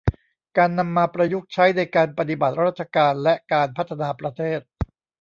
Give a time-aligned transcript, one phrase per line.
[0.57, 4.61] การนำมาประยุกต์ใช้ในการปฏิบัติราชการและการพัฒนาประเทศ